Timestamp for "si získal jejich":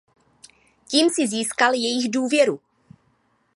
1.09-2.11